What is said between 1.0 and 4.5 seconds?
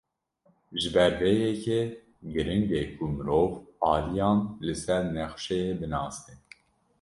vê yekê, giring e ku mirov aliyan